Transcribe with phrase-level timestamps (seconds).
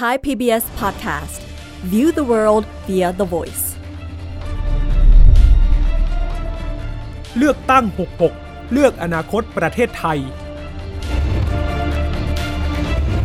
[0.00, 1.40] Thai PBS Podcast
[1.92, 3.64] View the world via the voice
[7.36, 7.84] เลือกตั้ง
[8.28, 10.18] 66 เลือกอนาคตประเทศไทย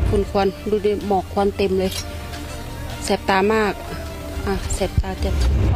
[0.09, 1.91] คุณควันดูดิหมอกควันเต็มเลย
[3.03, 3.73] แสบตามาก
[4.47, 5.33] อะแสบตาเจ็บ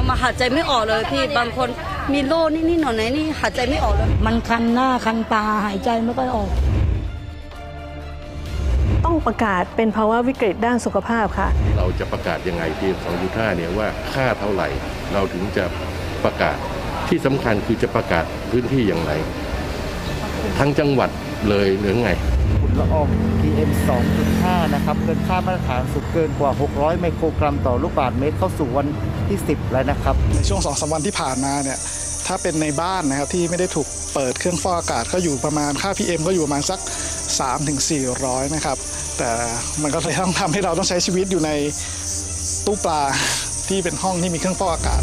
[0.10, 1.70] มาหายใจไม่ออกเลยพี่ บางคน
[2.14, 6.50] มีโรคนี่นี่หน่อยไหนนี่หายใจไม่ออกเลย มันคันหน้าคันตาหายใจไม่ค่อยออก
[9.14, 12.95] ต้องประกาศเป็นภาวะวิกฤตด้านสุขภาพค่ะ เราจะประกาศยังไงพีม
[13.26, 14.67] 2.5เนี่ยว่าค่าเท่าไหร่
[15.13, 15.66] เราถึงจะ
[16.23, 16.58] ประกาศ
[17.08, 19.12] ที่สำคัญคือจะประกาศพื้นที่อย่างไร
[20.59, 21.09] ทั้งจังหวัด
[21.49, 22.12] เลยหรือไง
[22.62, 23.07] ฝุ่นละออง
[23.40, 23.71] PM
[24.21, 28.88] 2.5 นะครับ เกินค่ามาตรฐานสูงเกินกว่า 600 ไมโครกรัมต่อลูกบาศก์เมตรเข้าสู่วัน
[29.30, 31.80] ที่ 10 แล้วนะครับ ในช่วงสองสามวันที่ผ่านมาเนี่ย
[32.27, 36.80] ถ้าเป็นในบ้านนะครับที่ไม่ได้ถูกเปิดเครื่องฟอกอากาศก็อยู่ประมาณค่า PM ก็อยู่ประมาณสัก
[37.48, 38.77] 3-400 นะครับ
[39.17, 39.31] แต่
[39.81, 41.52] มันก็เลยต้องทำให้เราต้องใช้ชีวิตอยู่ใน
[42.66, 42.99] ตู้ปลา
[43.67, 45.01] ที่เป็นห้องที่มีเครื่องฟอกอากาศ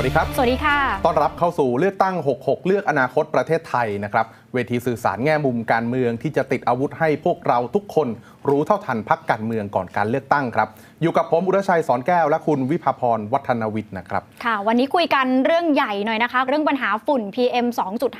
[0.00, 8.08] วัสดีครับ สวัสดีค่ะ ต้อนรับเข้าสู่เลือกตั้ง 66 เลือกอนาคตประเทศไทยนะครับ เวทีสื่อสารแง่มุมการเมืองที่จะติดอาวุธให้พวกเราทุกคน
[8.48, 10.68] รู้เท่าทันพักการเมืองก่อนการเลือกตั้งครับ
[11.02, 17.66] อยู่กับผมอุรชัยสอนแก้วและคุณวิภาพรวัฒนวิทย์นะครับ ค่ะ วันนี้คุยกันเรื่องใหญ่หน่อยนะคะ เรื่องปัญหาฝุ่น PM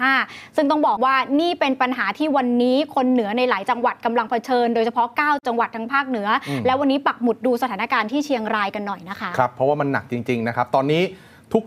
[0.03, 11.05] 2.5 ซึ่งต้องบอกว่านี่เป็นปัญหาที่วันนี้คนเหนือในหลายจังหวัดกำลังเผชิญ โดยเฉพาะ 9 จังหวัดทั้งภาคเหนืออมแล้ววันนี้ปักหมุดดูสถานการณ์ที่เชียงรายกันหน่อยนะคะ ครับ เพราะว่ามันหนักจริงๆนะครับ ตอนนี้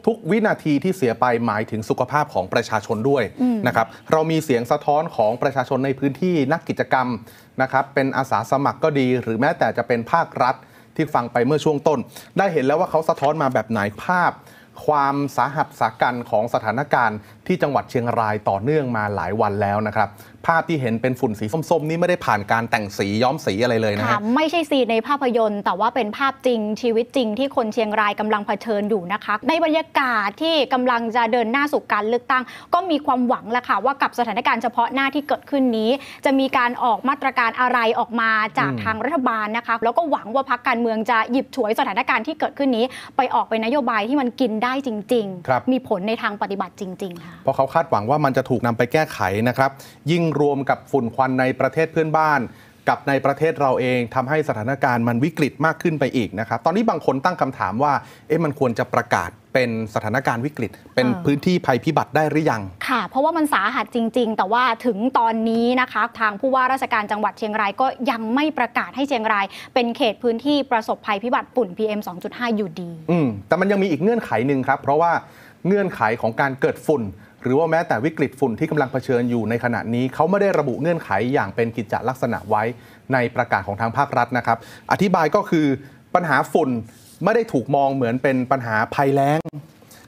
[0.07, 7.07] ทุกๆ วินาทีที่เสียไปหมายถึงสุขภาพของประชาชนด้วยอืมนะครับเรามีเสียงสะท้อนของประชาชนในพื้นที่นักกิจกรรม
[7.61, 10.55] นะครับเป็นอาสาสมัครก็ดี หรือแม้แต่จะเป็นภาครัฐ
[10.95, 11.99] ที่ฟังไปเมื่อช่วงต้น
[12.37, 14.31] ได้เห็นแล้วว่าเขาสะท้อนมาแบบไหนภาพ
[14.85, 17.17] ความสาหัสสากันของสถานการณ์
[17.47, 20.09] ที่จังหวัดเชียงรายต่อเนื่องมาหลายวันแล้วนะครับ
[20.47, 32.43] ภาพที่เห็นเป็นฝุ่นสีส้มๆ นี่ไม่ได้ผ่านการแต่งสีย้อมสีอะไรเลยนะค่ะฮะไม่ใช่ซีนในภาพยนตร์ แต่ว่าเป็นภาพจริงชีวิตจริงที่คนเชียงรายกำลังเผชิญอยู่นะคะ ในบรรยากาศที่กำลังจะเดินหน้าสู่การเลือกตั้ง
[32.73, 35.89] ก็มีความหวังแหละค่ะว่ากับสถานการณ์เฉพาะหน้าที่เกิดขึ้นนี้
[36.25, 42.85] จะมีการออกมาตรการอะไรออกมาจากอืมทางรัฐบาลนะคะแล้วก็หวังว่าพักการเมืองจะหยิบฉวยสถานการณ์ที่เกิดขึ้นนี้
[43.17, 49.71] ไปออกเป็นนโยบายที่มันกินได้จริงครับๆมีผลในทางปฏิบัติจริง ๆ ค่ะเพราะเขาคาดหวังว่ามันจะถูกนำไปแก้ไขนะครับ
[50.11, 52.41] ยิ่งรวมกับฝุ่นควันในประเทศเพื่อนบ้าน
[52.89, 57.93] กับในประเทศเราเองทำให้สถานการณ์มันวิกฤตมากขึ้นไปอีกนะครับ ตอนนี้บางคนตั้งคำถามว่า
[58.27, 71.99] เอ๊ะมันควรจะประกาศเป็นสถานการณ์วิกฤต เป็นเออพื้นที่ภัยพิบัติได้หรือยัง ค่ะ เพราะว่ามันสาหัสจริง ๆ แต่ว่าถึงตอนนี้นะคะ ทางผู้ว่าราชการจังหวัดเชียงรายก็ยังไม่ประกาศให้เชียงราย เป็นเขตพื้นที่ประสบภัยพิบัติฝุ่น PM
[72.29, 75.11] 2.5 อยู่ดี อืมแต่มันยังมีอีกเงื่อนไขหนึ่งครับ เพราะว่า
[75.67, 77.03] เงื่อนไขของการเกิดฝุ่น
[77.43, 82.63] หรือว่าแม้แต่วิกฤตฝุ่นที่กำลังเผชิญอยู่ในขณะนี้เขาไม่ได้ระบุเงื่อนไขอย่างเป็นกิจจลักษณะไว้
[83.13, 84.57] ในประกาศของทางภาครัฐนะครับ
[84.91, 85.65] อธิบายก็คือ
[86.15, 86.69] ปัญหาฝุ่น
[87.23, 89.41] ไม่ได้ถูกมองเหมือนเป็นปัญหาภัยแล้ง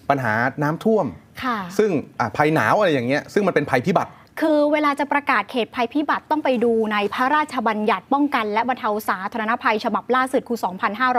[0.10, 0.34] ปัญหา
[0.64, 1.06] น้ำท่วม
[1.44, 4.12] ค่ะซึ่งอะภัยหนาวอะไรอย่างเงี้ยซึ่งมันเป็นภัยพิบัติ
[4.42, 10.60] คือเวลาจะประกาศเขตภัยพิบัติต้องไปดูในพระราชบัญญัติป้องกัน และบรรเทาสาธารณภัยฉบับล่าสุดคือ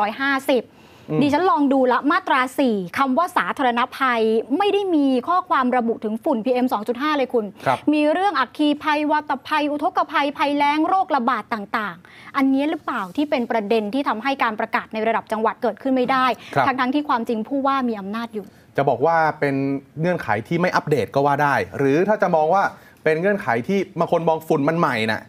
[0.05, 2.41] 2550 ดิฉันลองดูละมาตรา
[2.71, 4.22] 4คำว่าสาธารณภัย
[4.59, 18.47] ไม่ได้มีข้อความระบุถึงฝุ่น PM 2.5 เลยคุณครับมีเรื่องอัคคีภัยวัตภัย อุทกภัย ภัยแล้งโรคระบาดต่างๆ อันนี้หรือเปล่าที่เป็นประเด็นที่ทำให้การประกาศในระดับจังหวัดเกิดขึ้นไม่ได้ครับทั้งๆที่ความจริงผู้ว่ามีอำนาจอยู่
[18.77, 19.55] จะบอกว่าเป็น
[20.00, 22.62] เงื่อนไขที่ไม่อัปเดตก็ว่าได้ หรือถ้าจะมองว่า
[23.05, 25.22] เป็นเงื่อนไขที่บางคนมองฝุ่นมันใหม่น่ะ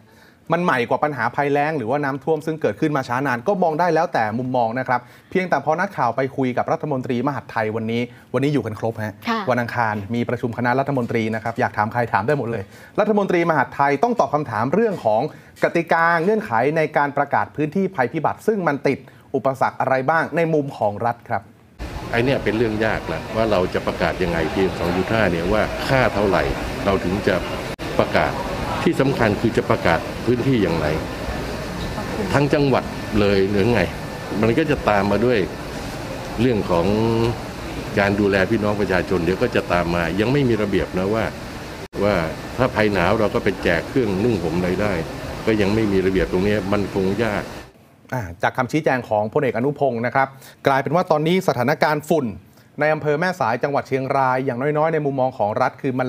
[0.52, 5.00] มันใหม่กว่าปัญหาภัยแล้งหรือว่าน้ำท่วมซึ่งเกิดขึ้นมาช้านานก็มองได้แล้วแต่มุมมองนะครับ
[5.30, 8.02] เพียงแต่พอนักข่าวไปคุยกับรัฐมนตรีมหาดไทยวันนี้
[8.34, 12.64] วันนี้อยู่กันครบฮะค่ะวันอังคารมีประชุมคณะรัฐมนตรีนะครับอยากถามใครถามได้หมดเลย
[13.00, 15.22] รัฐมนตรีมหาดไทยต้องตอบคำถามเรื่องของ
[15.64, 18.98] กติกาเงื่อนไขในการประกาศพื้นที่ภัยพิบัติ ซึ่งมันติด
[19.34, 21.42] อุปสรรคอะไรบ้างในมุมของรัฐครับ
[22.10, 24.70] ไอ้เนี่ยเป็นเรื่องยากแล้วว่าเราจะประกาศยังไงพีม
[25.00, 26.42] 2.5เนี่ยว่าค่าเท่าไหร่
[26.84, 27.34] เราถึงจะ
[27.98, 28.32] ประกาศ
[28.82, 30.86] ที่สำคัญคือจะประกาศพื้นที่อย่างไร
[32.32, 32.84] ทั้งจังหวัด
[33.20, 33.82] เลยหรือไง
[34.42, 35.38] มันก็จะตามมาด้วย
[36.40, 36.86] เรื่องของ
[37.98, 41.24] การดูแลพี่น้องประชาชนเดี๋ยวก็จะตามมา ยังไม่มีระเบียบนะว่า
[42.04, 42.14] ว่า
[42.56, 44.92] ถ้าภัยหนาวเราก็ไปแจกเครื่องนุ่งห่มอะไรได้
[45.46, 47.42] ก็ยังไม่มีระเบียบตรงนี้มันคงยาก
[48.14, 50.28] อ่าจากคำชี้แจงของพลเอกอนุพงศ์นะครับ
[50.66, 52.26] กลายเป็นว่าตอนนี้สถานการณ์ฝุ่น
[52.80, 56.08] ในอำเภอแม่สายจังหวัดเชียงรายอย่างน้อยๆ ในมุมมองของรัฐคือมัน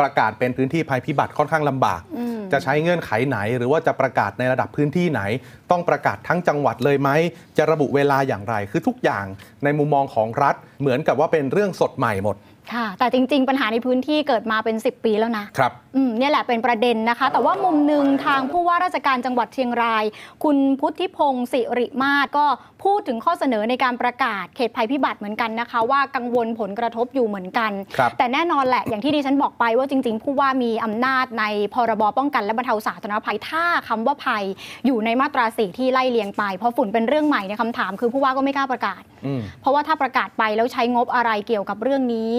[0.00, 5.22] ประกาศเป็นพื้นที่ภัยพิบัติค่อนข้างลำบากอืมจะใช้เงื่อนไขไหน หรือว่าจะประกาศในระดับพื้นที่ไหน
[5.70, 7.10] ต้องประกาศทั้งจังหวัดเลยไหม
[7.58, 9.26] จะระบุเวลาอย่างไร คือทุกอย่าง
[9.64, 12.36] ในมุมมองของรัฐเหมือนกับว่าเป็นเรื่องสดใหม่หมด
[12.74, 20.04] ค่ะ แต่จริง ๆ ปัญหาในพื้นที่เกิดมาเป็น 10 ปีแล้วนะครับ อืมเนี่ยแหละเป็นประเด็นนะคะ แต่ว่ามุมหนึ่งทางผู้ว่าราชการจังหวัดเชียงราย
[20.44, 22.46] คุณพุทธิพงศ์สิริมาศก็
[22.84, 31.44] พูดถึงข้อเสนอในการประกาศเขตภัยพิบัติเหมือนกันนะคะ ว่ากังวลผลกระทบอยู่เหมือนกัน ครับแต่แน่นอนแหละอย่างที่ดิฉันบอกไปว่าจริง ๆ ผู้ว่ามีอำนาจใน
[31.74, 34.44] พรบป้องกันและบรรเทาสาธารณภัยถ้าคำว่าภัย
[34.86, 42.34] อยู่ในมาตราสี่ที่ไล่เลียงไป เพราะฝุ่นเป็นเรื่องใหม่ในยคำถาม คือผู้ว่าก็ไม่กล้าประกาศ อืม เพราะว่าถ้าประกาศไปแล้วใช้งบอะไรเกี่ยวกับเรื่องนี้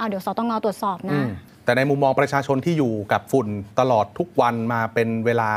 [0.00, 1.28] อ่าเดี๋ยวสตงตรวจสอบอืนะม
[1.64, 3.48] แต่ในมุมมองประชาชนที่อยู่กับฝุ่น
[3.80, 5.50] ตลอดทุกวันมาเป็นเวลา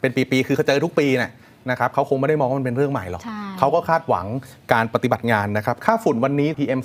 [0.00, 1.30] เป็นปีๆ คือเขาเจอทุกปีเนี่ย
[1.70, 4.26] นะครับเขาคงไม่ได้มองว่ามันเป็นเรื่องใหม่หรอกใช่เขาก็คาดหวัง
[4.72, 6.80] การปฏิบัติงานนะครับ ค่าฝุ่นวันนี้ PM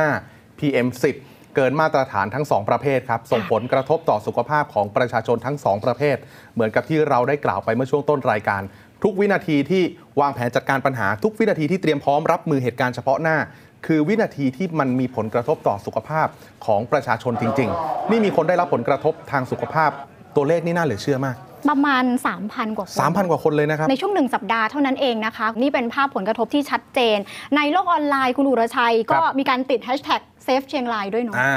[0.00, 0.86] 2.5 PM
[1.22, 6.16] 10 เกินมาตรฐานทั้ง 2 ประเภทครับ ส่งผลกระทบต่อสุขภาพของประชาชนทั้ง 2 ประเภท
[6.54, 8.62] เหมือนกับที่เราได้กล่าวไปเมื่อช่วงต้นรายการ
[9.04, 9.82] ทุกวินาทีที่
[10.20, 13.36] วางแผนจัดการปัญหา ทุกวินาทีที่เตรียมพร้อมรับมือเหตุการณ์เฉพาะหน้า
[13.86, 16.26] คือวินาทีที่มันมีผลกระทบต่อสุขภาพ
[16.66, 19.90] ของประชาชนจริง ๆ นี่มีคนได้รับผลกระทบทางสุขภาพ
[20.36, 21.36] ตัวเลขนี่น่าเหลือเชื่อมาก
[21.70, 22.04] ประมาณ
[22.40, 27.18] 3,000 กว่าคน 3,000 กว่าคนเลยนะครับ ในช่วงหนึ่งสัปดาห์เท่านั้นเองนะคะ นี่เป็นภาพผลกระทบที่ชัดเจน
[27.56, 31.54] ในโลกออนไลน์คุณอุรชัยก็ครับมีการติด hashtag save เชียงรายด้วยเนาะอ่า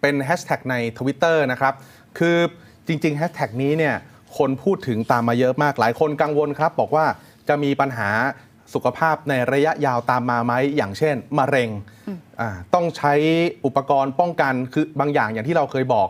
[0.00, 1.74] เป็นแฮชแท็กใน Twitter นะครับ
[2.18, 2.36] คือ
[2.86, 3.94] จริงๆแฮชแท็กนี้เนี่ย
[4.38, 7.04] คนพูดถึงตามมาเยอะมากหลายคนกังวลครับ บอกว่า
[7.48, 8.08] จะมีปัญหา
[8.74, 11.68] สุขภาพในระยะยาวตามมาไหมอย่างเช่นมะเร็ง
[12.40, 13.12] อ่าต้องใช้
[13.66, 16.08] อุปกรณ์ป้องกันคือบางอย่างอย่างที่เราเคยบอก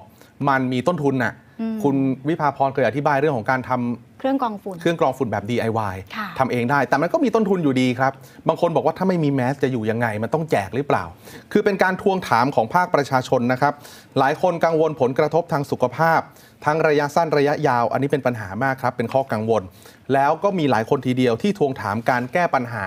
[0.49, 1.97] มันมีต้นทุนน่ะอืมคุณ
[2.29, 8.12] วิภาพรเคยอธิบายเรื่องของการทำเครื่องกรองฝุ่น เครื่องกรองฝุ่นแบบ DIY ค่ะทำเองได้ แต่มันก็มีต้นทุนอยู่ดีครับ
[8.49, 11.05] บางคนบอกว่าถ้าไม่มีแมสจะอยู่ยังไง มันต้องแจกหรือเปล่า
[11.53, 13.75] คือเป็นการทวงถามของภาคประชาชนนะครับ
[14.19, 16.20] หลายคนกังวลผลกระทบทางสุขภาพ
[16.64, 19.62] ทั้งระยะสั้นระยะยาว อันนี้เป็นปัญหามากครับ เป็นข้อกังวล
[20.14, 22.87] แล้วก็มีหลายคนทีเดียวที่ทวงถามการแก้ปัญหา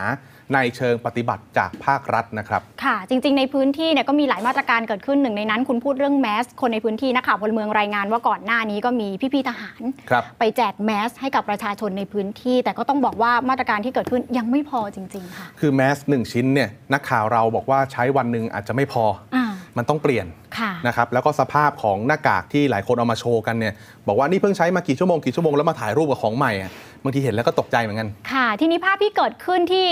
[0.53, 19.05] ในเชิงปฏิบัติจากภาครัฐนะครับ ค่ะ จริง ๆ ในพื้นที่เนี่ยก็มีหลายมาตรการเกิดขึ้นหนึ่งในนั้น คุณพูดเรื่องแมส คนในพื้นที่นักข่าวพลเมืองรายงานว่าก่อนหน้านี้ก็มีพี่ๆทหารครับไปแจกแมส ให้กับประชาชนในพื้นที่ แต่ก็ต้องบอกว่ามาตรการที่เกิดขึ้นยังไม่พอจริง ๆ ค่ะ คือแมสหนึ่งชิ้นเนี่ยนักข่าวเราบอกว่าใช้วันหนึ่งอาจจะไม่พอ
[19.35, 19.45] อ่า
[19.77, 20.25] มันต้องเปลี่ยน
[20.59, 23.73] ค่ะนะครับแล้วก็สภาพของหน้ากากที่หลายคนเอามาโชว์กันเนี่ย
[24.07, 26.71] บอกว่านี่เพิ่งใช้มากี่ชั่วโมงกี่ชั่วโมงแล้วมาถ่ายรูปกับของใหม่อะ
[27.03, 29.85] บางทีเห็นแล้วก็ตกใจเหมือนกัน ค่ะ ทีนี้ภาพที่เกิดขึ้นที่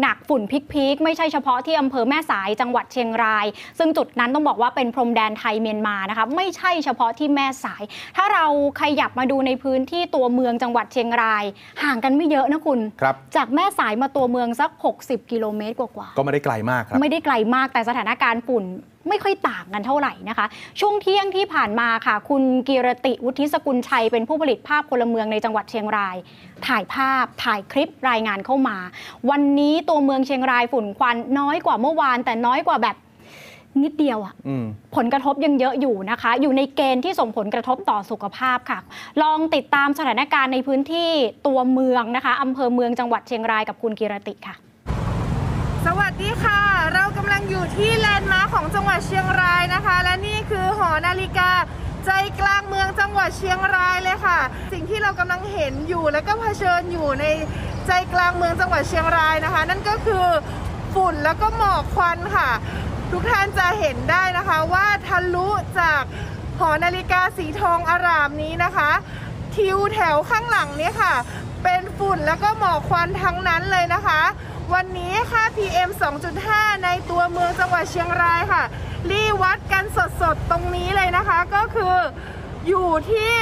[0.00, 0.42] หนักๆฝุ่น
[0.72, 3.46] พิกๆไม่ใช่เฉพาะที่อำเภอแม่สายจังหวัดเชียงราย
[3.78, 7.82] ซึ่งจุดนั้นต้องบอกว่าเป็นพรมแดนไทยเมียนมานะคะไม่ใช่เฉพาะที่แม่สาย
[8.16, 8.46] ถ้าเรา
[8.80, 11.44] ขยับมาดูในพื้นที่ตัวเมืองจังหวัดเชียงราย
[11.82, 14.70] ห่างกันไม่เยอะนะคุณครับจากแม่สายมาตัวเมืองสัก
[15.02, 18.64] 60 กิโลเมตรกว่าๆก็ไม่ได้ไกลมากครับไม่ได้ไกลมากแต่สถานการณ์ฝุ่น
[19.08, 20.46] ไม่ค่อยต่างกันเท่าไหร่นะคะ
[20.80, 26.16] ช่วงเที่ยงที่ผ่านมาค่ะ คุณกีรติวุฒิสกุลชัย เป็นผู้ผลิตภาพพลเมืองในจังหวัดเชียงราย
[26.66, 28.76] ถ่ายภาพถ่ายคลิปรายงานเข้ามา
[29.30, 32.96] วันนี้ตัวเมืองเชียงรายฝุ่นควันน้อยกว่าเมื่อวาน แต่น้อยกว่าแบบ
[33.82, 34.64] นิดเดียวอะอืม
[34.96, 38.78] ผลกระทบยังเยอะอยู่นะคะ อยู่ในเกณฑ์ที่ส่งผลกระทบต่อสุขภาพค่ะ
[39.22, 41.10] ลองติดตามสถานการณ์ในพื้นที่
[41.46, 44.54] ตัวเมืองนะคะอำเภอเมืองจังหวัดเชียงรายกับคุณกีรติค่ะ
[45.86, 51.50] สวัสดีค่ะังอยู่ที่แลนด์มาร์คของจังหวัดเชียงรายนะคะ และนี่คือหอนาฬิกา
[52.06, 52.10] ใจ
[52.40, 54.38] กลางเมืองจังหวัดเชียงรายเลยค่ะ
[54.72, 57.24] สิ่งที่เรากำลังเห็นอยู่และก็เผชิญอยู่ใน
[57.86, 60.26] ใจกลางเมืองจังหวัดเชียงรายนะคะ นั่นก็คือ
[60.94, 62.50] ฝุ่นแล้วก็หมอกควันค่ะ
[63.12, 65.48] ทุกท่านจะเห็นได้นะคะว่าทะลุ
[65.80, 66.02] จาก
[66.58, 68.90] หอนาฬิกาสีทองอารามนี้นะคะ
[69.54, 71.14] ทิวแถวข้างหลังเนี่ยค่ะ
[71.64, 74.20] เป็นฝุ่นแล้วก็หมอกควันทั้งนั้นเลยนะคะ
[74.74, 75.90] วันนี้ค่า PM
[76.36, 78.62] 2.5 ในตัวเมืองจังหวัดเชียงรายค่ะ
[79.10, 79.84] รีวัดกัน
[80.20, 81.96] สดๆ ตรงนี้เลยนะคะ ก็คือ
[82.68, 83.36] อยู่ที่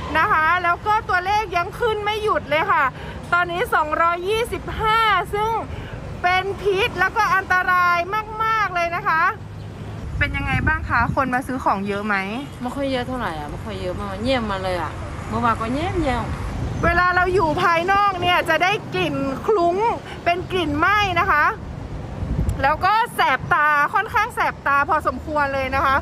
[0.00, 2.84] 220 นะคะ แล้วก็ตัวเลขยังขึ้นไม่หยุดเลยค่ะ
[3.32, 3.60] ตอนนี้
[4.48, 5.50] 225 ซึ่ง
[6.22, 7.98] เป็นพิษแล้วก็อันตราย
[8.44, 9.22] มาก ๆ เลยนะคะ
[10.18, 12.16] เป็นยังไงบ้างคะ คนมาซื้อของเยอะไหม
[12.62, 14.92] ไม่ค่อยเยอะเท่าไหร่อะ ไม่ค่อยเยอะมากเงียบมาเลยอะ
[15.28, 16.24] เมื่อวานก็เงียบเงียบ
[16.84, 19.16] เวลาเราอยู่ภายนอกเนี่ยจะได้กลิ่น
[19.46, 19.76] คลุ้ง
[20.24, 21.44] เป็นกลิ่นไหม้นะคะ
[22.62, 25.96] แล้วก็แสบตาค่อนข้างแสบตาพอสมควรเลยนะคะ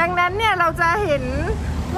[0.00, 1.24] ดังนั้นเนี่ยเราจะเห็น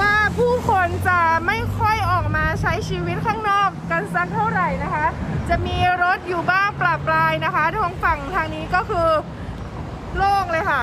[0.01, 5.07] ว่าผู้คนจะไม่ค่อยออกมาใช้ชีวิตข้างนอกกันสักเท่าไหร่นะคะ
[5.49, 9.09] จะมีรถอยู่บ้างปลาปลายนะคะทางฝั่งทางนี้ก็คือ
[10.17, 10.83] โล่งเลยค่ะ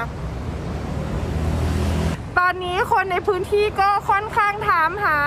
[2.38, 5.18] ตอนนี้คนในพื้นที่ก็ค่อนข้างถามหา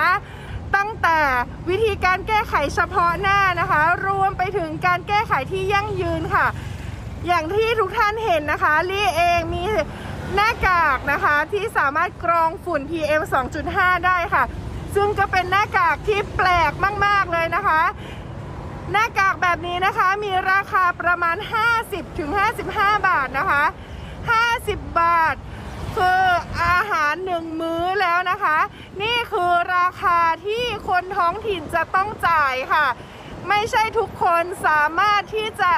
[0.76, 1.20] ตั้งแต่
[1.68, 6.46] วิธีการแก้ไขเฉพาะหน้านะคะ รวมไปถึงการแก้ไขที่ยั่งยืนค่ะ
[7.26, 9.62] อย่างที่ทุกท่านเห็นนะคะลี่เองมี
[10.34, 13.22] หน้ากากนะคะที่สามารถกรองฝุ่น PM
[13.64, 14.44] 2.5 ได้ค่ะ
[14.94, 16.72] ซึ่งก็เป็นหน้ากากที่แปลก
[17.06, 17.80] มาก ๆ เลยนะคะ
[18.92, 21.36] หน้ากากแบบนี้นะคะมีราคาประมาณ
[22.20, 23.62] 50-55 บาทนะคะ
[24.30, 25.36] 50 บาท
[25.96, 26.22] คือ
[26.64, 28.58] อาหารหนึ่งมื้อแล้วนะคะ
[29.02, 32.86] นี่คือราคาที่คนท้องถิ่นจะต้องจ่ายค่ะ
[33.48, 35.72] ไม่ใช่ทุกคนสามารถที่จะ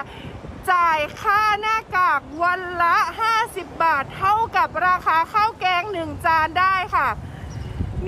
[0.72, 2.96] จ่ายค่าหน้ากากวันละ
[3.38, 7.08] 50 บาทเท่ากับราคาข้าวแกงหนึ่งจานได้ค่ะ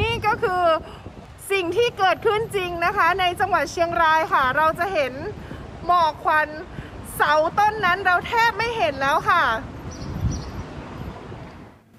[0.00, 0.64] นี่ก็คือ
[1.50, 5.12] สิ่งที่เกิดขึ้นจริงนะคะ ในจังหวัดเชียงรายค่ะ เราจะเห็น
[5.86, 6.48] หมอกควัน
[7.16, 9.42] เสาต้นนั้นเราแทบไม่เห็นแล้วค่ะ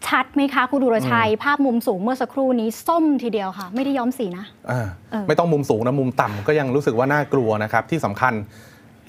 [0.08, 8.34] ชัดไหมคะคุณดุรชัย ภาพมุมสูงเมื่อสักครู่นี้ส้มทีเดียวค่ะ ไม่ได้ย้อมสีนะอ่าเออไม่ต้องมุมสูงนะ มุมต่ำก็ยังรู้สึกว่าน่ากลัวนะครับ ที่สำคัญ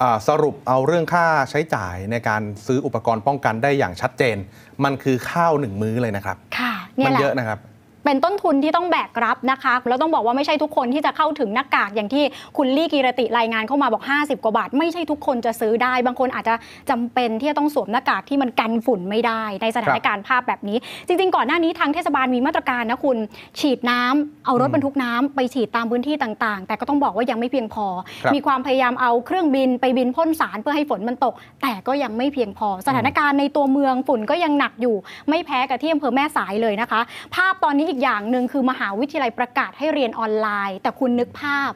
[0.01, 4.37] อ่าสรุปเอาเรื่องค่าใช้จ่ายในการซื้ออุปกรณ์ป้องกันได้อย่างชัดเจน
[4.83, 7.59] มันคือข้าวหนึ่งมื้อเลยนะครับ ค่ะเนี่มัยแหละเยอะนะครับ
[8.07, 12.23] เป็นต้นทุนที่ต้องแบกรับนะคะ แล้วต้องบอกว่าไม่ใช่ทุกคนที่จะเข้าถึงหน้ากากอย่างที่
[12.57, 16.55] คุณลี่กีรติรายงานเข้ามาบอก 50 กว่าบาท ไม่ใช่ทุกคนจะซื้อได้ บางคนอาจจะ
[16.89, 23.17] จำเป็นที่จะต้องสวมหน้ากากที่มันกันฝุ่นไม่ได้ ในสถานการณ์ภาพแบบนี้ จริง ๆ ก่อนหน้านี้ทางเทศบาลมีมาตรการนะคุณ
[23.59, 27.85] ฉีดน้ำเอารถบรรทุกน้ำไปฉีดตามพื้นที่ต่างๆ แต่ก็ต้องบอกว่ายังไม่เพียงพอ
[28.23, 34.95] ครับมีความพยายามเอาเครื่องบินไปบินพ่นสารเพื่อให้ฝนมันตก แต่ก็ยังไม่เพียงพอ สถานการณ์ในตัวเมืองฝุ่นก็ยังหนักอยู่
[35.29, 37.01] ไม่แพ้กับที่อำเภอแม่สายเลยนะคะ
[37.35, 41.71] ภาพตอนนี้อีกอย่างหนึ่งคือมหาวิทยาลัยประกาศให้เรียนออนไลน์ แต่คุณนึกภาพ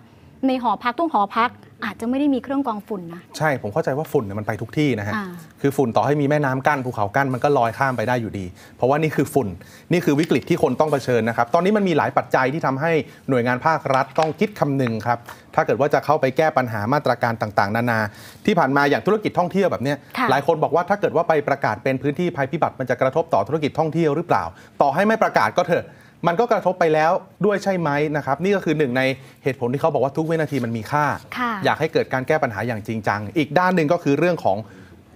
[0.48, 1.52] ในหอพักทุกหอพัก
[1.86, 5.26] อาจจะไม่ได้มีเครื่องกรองฝุ่นนะ ใช่ผมเข้าใจว่าฝุ่นเนี่ยมันไปทุกที่นะฮะ อ่า
[5.62, 8.46] คือฝุ่นต่อให้มีแม่น้ำกั้นภูเขากั้นมันก็ลอยข้ามไปได้อยู่ดี
[8.78, 9.48] เพราะว่านี่คือฝุ่น
[9.92, 12.92] นี่คือวิกฤตที่คนต้องเผชิญนะครับ ตอนนี้มันมีหลายปัจจัยที่ทำให้
[13.30, 15.20] หน่วยงานภาครัฐต้องคิดคำนึงครับ
[15.56, 18.00] ถ้าเกิดว่าจะเข้าไปแก้ปัญหามาตรการต่างๆ นานา
[18.46, 24.44] ที่ผ่านมาอย่างธุรกิจท่องเที่ยวแบบเนี้ยค่ะ หลายคนบอกว่าถ้าเกิดว่าไปประกาศเป็นพื้นที่ภัยพิบัติมันจะกระทบต่อธุรกิจท่องเที่ยวหรือเปล่า
[24.82, 25.86] ต่อให้ไม่ประกาศก็เถอะ
[26.28, 27.12] มันก็กระทบไปแล้ว
[27.46, 29.02] ด้วยใช่ไหมนะครับ นี่ก็คือหนึ่งใน
[29.44, 31.06] เหตุผลที่เขาบอกว่าทุกวินาทีมันมีค่า
[31.38, 34.58] ค่ะอยากให้เกิดการแก้ปัญหาอย่างจริงจัง อีกด้านหนึ่งก็คือเรื่องของ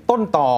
[0.10, 0.50] ต้นต่อ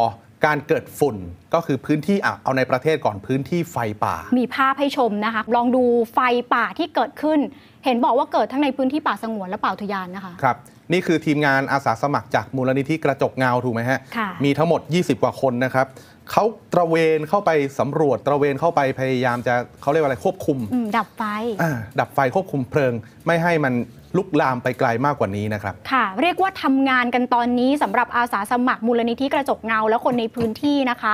[0.45, 1.15] การเกิดฝุ่น
[1.53, 6.19] ก็คือพื้นที่อะเอาในประเทศก่อนพื้นที่ไฟป่า มีภาพให้ชมนะคะ ลองดูไฟ
[6.53, 7.39] ป่าที่เกิดขึ้น
[7.85, 10.57] เห็นบอกว่าเกิดทั้งในพื้นที่ป่าสงวนและป่าอุทยานนะคะ ครับ
[10.91, 15.85] นี่คือทีมงานอาสาสมัครจากมูลนิธิกระจกเงาถูกไหมฮะค่ะมีทั้งหมด 20 กว่าคนนะครับ
[16.31, 16.43] เขา
[16.73, 21.23] ตระเวนเข้าไปสำรวจตระเวนเข้าไปพยายามจะเขาเรียกว่าอะไรควบคุมอืมดับไฟ
[21.61, 22.93] อ่าดับไฟควบคุมเพลิง
[23.25, 23.73] ไม่ให้มัน
[24.17, 31.13] ลุกลามไปไกลมากกว่านี้นะครับ ค่ะ เรียกว่าทำงานกันตอนนี้สำหรับอาสาสมัครมูลนิธิกระจกเงา และคนในพื้นที่นะคะ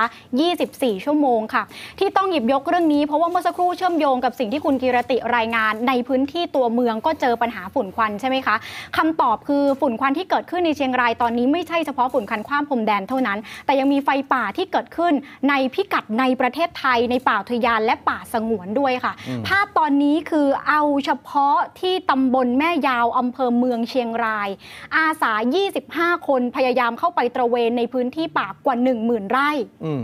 [0.52, 1.62] 24 ชั่วโมงค่ะ
[1.98, 8.56] ที่ต้องหยิบยกเรื่องนี้เพราะว่าเมื่อสักครู่เชื่อมโยงกับสิ่งที่คุณกีรติรายงาน ในพื้นที่ตัวเมืองก็เจอปัญหาฝุ่นควันใช่ไหมคะ
[8.96, 15.12] คำตอบคือฝุ่นควันที่เกิดขึ้นในเชียงรายตอนนี้ไม่ใช่เฉพาะฝุ่นควันข้ามพรมแดนเท่านั้น แต่ยังมีไฟป่าที่เกิดขึ้น
[15.48, 24.48] ในพิกัดในประเทศไทย ในป่าอุทยานและป่าสงวนด้วยค่ะอืมภาพตอนนี้คือเอาเฉพาะที่ตำบลแม่ยาวอำเภอเมืองเชียงราย
[24.96, 25.32] อาสา
[25.80, 29.50] 25 คนพยายามเข้าไปตระเวนในพื้นที่ป่ากว่า 10,000 ไร่
[29.84, 30.02] อืม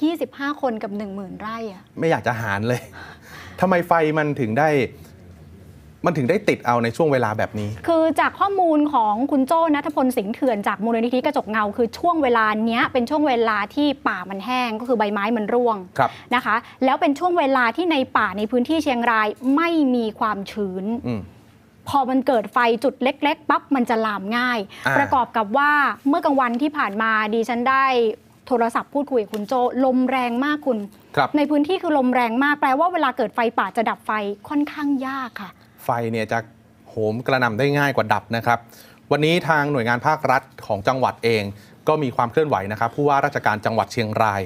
[0.00, 2.80] 25 คนกับ 10,000 ไร่อะไม่อยากจะหารเลย
[3.60, 4.70] ทำไมไฟมันถึงได้
[6.06, 21.20] มันถึงได้ติดเอาในช่วงเวลาแบบนี้ คือจากข้อมูลของคุณโจ้นัทพลสิงห์เถื่อนจากมูลนิธิกระจกเงา คือช่วงเวลาเนี้ยเป็นช่วงเวลาที่ป่ามันแห้งก็คือใบไม้มันร่วงครับ นะคะ แล้วเป็นช่วงเวลาที่ในป่าในพื้นที่เชียงรายไม่มีความชื้น อืม
[21.88, 25.70] พอมันเกิดไฟจุดเล็ก ๆ ปั๊บมันจะลามง่ายอ่าประกอบกับว่า
[26.08, 27.84] เมื่อกลางวันที่ผ่านมาดิฉันได้
[28.46, 30.78] โทรศัพท์พูดคุยกับคุณโจลมแรงมากคุณ
[31.16, 34.10] ครับในพื้นที่คือลมแรงมากแปลว่าเวลาเกิดไฟป่าจะดับไฟ
[34.48, 35.50] ค่อนข้างยากค่ะ
[35.84, 36.38] ไฟเนี่ยจะ
[36.88, 38.58] โหมกระหน่ำได้ง่ายกว่าดับนะครับ
[39.12, 41.42] วันนี้ทางหน่วยงานภาครัฐของจังหวัดเอง
[41.88, 44.42] ก็มีความเคลื่อนไหวนะครับผู้ว่าราชการจังหวัดเชียงราย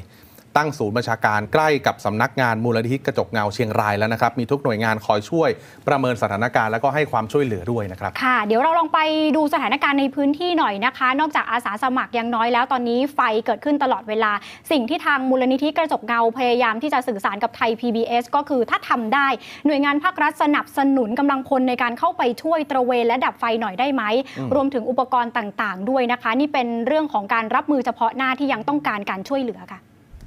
[0.58, 5.50] ตั้งศูนย์บัญชาการใกล้กับสำนักงานมูลนิธิกระจกเงาเชียงรายแล้วนะครับ มีทุกหน่วยงานคอยช่วย
[5.88, 9.00] ประเมินสถานการณ์แล้วก็ให้ความช่วยเหลือด้วยนะครับ ค่ะ เดี๋ยวเราลองไป
[9.36, 14.32] ดูสถานการณ์ในพื้นที่หน่อยนะคะ นอกจากอาสาสมัครยังน้อยแล้วตอนนี้ไฟเกิดขึ้นตลอดเวลา
[14.70, 19.28] สิ่งที่ทางมูลนิธิกระจกเงาพยายามที่จะสื่อสารกับไทย PBS ก็คือถ้าทำได้
[19.66, 24.02] หน่วยงานภาครัฐสนับสนุนกำลังพลในการเข้าไปช่วยตระเวนและดับไฟหน่อยได้ไหม
[24.38, 29.80] อืมรวมถึงอุปกรณ์ต่างๆ ด้วยนะคะ นี่เป็นเรื่องของการรับมือเฉพาะหน้าที่ยังต้องการการช่วยเหลือค่ะ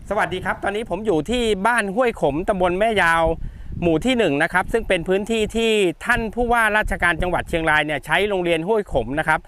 [0.10, 3.24] สวัสดีครับ ตอนนี้ผมอยู่ที่บ้านห้วยขมตำบลแม่ยาว
[3.82, 5.72] หมู่ที่1นะครับ ซึ่งเป็นพื้นที่ที่
[6.06, 9.40] ท่านผู้ว่าราชการจังหวัดเชียงรายเนี่ยใช้โรงเรียนห้วยขมนะครับ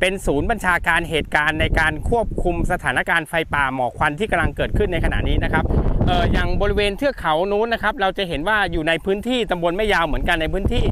[0.00, 5.64] เป็นศูนย์บัญชาการเหตุการณ์ในการควบคุมสถานการณ์ไฟป่าหมอกควันที่กำลังเกิดขึ้นในขณะนี้นะครับ
[6.06, 10.84] เอออย่างบริเวณเทือกเขานู้นนะครับ เราจะเห็นว่าอยู่ในพื้นที่ตำบลแม่ยาวเหมือนกันในพื้นที่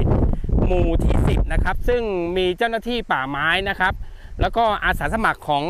[0.67, 2.01] หมู่ที่ 10 นะครับ ซึ่ง
[2.37, 3.93] มีเจ้าหน้าที่ป่าไม้นะครับ
[4.41, 5.63] แล้วก็อาสาสมัครของ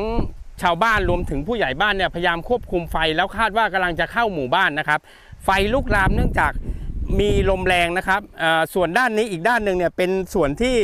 [0.61, 4.99] ชาวบ้านรวมถึงผู้ใหญ่บ้านเนี่ยพยายามควบคุมไฟแล้วคาดว่ากำลังจะเข้าหมู่บ้านนะครับ
[5.45, 6.51] ไฟลุกลามเนื่องจาก
[7.19, 8.21] มีลมแรงนะครับ
[8.73, 10.75] ส่วนด้านนี้อีกด้านหนึ่งเนี่ยเป็นส่วนที่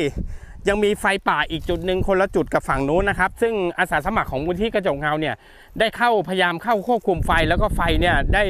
[0.69, 5.36] ยังมีไฟป่าอีกจุดหนึ่งคนละจุดกับฝั่งนู้นนะครับ ซึ่งอาสาสมัครของมูลที่กระจกเงาเนี่ย
[5.79, 8.43] ได้เข้าพยายามเข้าควบคุมไฟแล้วก็ไฟเนี่ยได้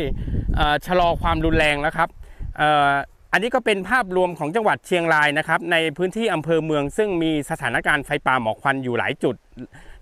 [0.88, 2.10] ชะลอความรุนแรงแล้วครับ
[3.31, 9.36] อันนี้ก็เป็นภาพรวมของจังหวัดเชียงรายนะครับ ในพื้นที่อำเภอเมือง ซึ่งมีสถานการณ์ไฟป่าหมอกควันอยู่หลายจุด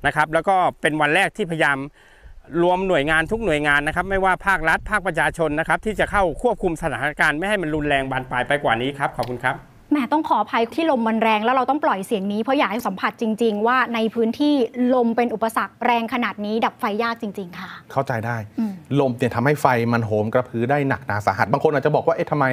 [0.05, 1.77] นะครับแล้วก็เป็นวันแรกที่พยายาม
[2.63, 9.55] รวมหน่วยงานทุกหน่วยงานนะครับ ไม่ว่าภาครัฐภาคประชาชนนะครับ ที่จะเข้าควบคุมสถานการณ์ไม่ให้มันรุนแรงบานปลายไปกว่านี้ครับขอบคุณครับ
[9.91, 14.53] แหมต้องขออภัยที่ลมมันแรงแล้วเราต้องปล่อยเสียงนี้เพราะอยากให้สัมผัสจริง ๆ ว่าในพื้นที่
[14.95, 22.45] ลมเป็นอุปสรรคแรงขนาดนี้ ดับไฟยากจริง ๆ ค่ะ เข้าใจได้อืมลมเนี่ยทำให้ไฟมันโหมกระพือได้หนักหนาสาหัส บางคนอาจจะบอกว่าเอ๊ะทำไม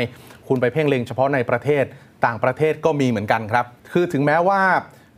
[0.48, 1.84] คุณไปเพ่งเล็งเฉพาะในประเทศ
[2.26, 4.60] ต่างประเทศก็มีเหมือนกันครับ คือถึงแม้ว่า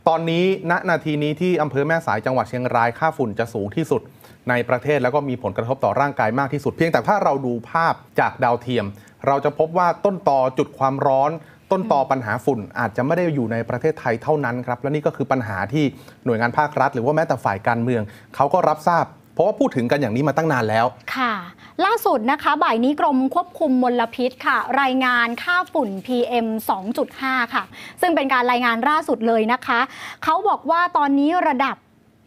[0.09, 4.01] ตอนนี้ณนาทีนี้ที่อำเภอแม่สายจังหวัดเชียงรายค่าฝุ่นจะสูงที่สุด
[4.49, 8.85] ในประเทศแล้วก็มีผลกระทบต่อร่างกายมากที่สุด เพียงแต่ถ้าเราดูภาพจากดาวเทียม
[9.27, 11.31] เราจะพบว่าต้นตอจุดความร้อน
[11.71, 15.85] ต้นตอปัญหาฝุ่นอาจจะไม่ได้อยู่ในประเทศไทยเท่านั้นครับ และนี่ก็คือปัญหาที่
[16.25, 18.01] หน่วยงานภาครัฐ หรือว่าแม้แต่ฝ่ายการเมือง
[18.35, 20.85] เขาก็รับทราบ เพราะว่าพูดถึงกันอย่างนี้มาตั้งนานแล้ว
[21.15, 21.33] ค่ะ
[21.83, 26.47] ล่าสุดนะคะ บ่ายนี้กรมควบคุมมลพิษค่ะ รายงานค่าฝุ่น PM
[26.99, 27.63] 2.5 ค่ะ
[28.01, 29.79] ซึ่งเป็นการรายงานล่าสุดเลยนะคะ
[30.23, 31.75] เขาบอกว่าตอนนี้ระดับ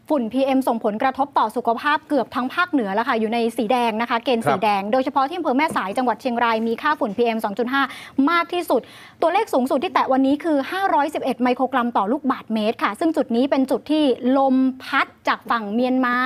[0.08, 7.38] ฝุ่น PM ส่งผลกระทบต่อสุขภาพเกือบทั้งภาคเหนือแล้วค่ะ อยู่ในสีแดงนะคะ เกณฑ์สีแดง โดยเฉพาะที่อำเภอแม่สายจังหวัดเชียงรายมีค่าฝุ่น PM
[7.82, 8.80] 2.5 มากที่สุด
[9.20, 10.58] ตัวเลขสูงสุดที่แตะวันนี้คือ
[11.00, 14.04] 511 ไมโครกรัมต่อลูกบาศก์เมตรค่ะ ซึ่งจุดนี้เป็นจุดที่
[14.38, 16.16] ลมพัดจากฝั่งเมียนมา